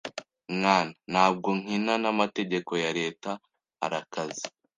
Mwana, 0.55 0.91
ntabwo 1.11 1.49
nkina 1.59 1.93
namategeko 2.03 2.71
yareta 2.83 3.31
arakaze 3.85 4.45